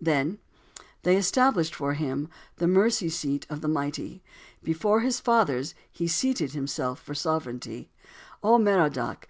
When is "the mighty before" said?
3.62-5.00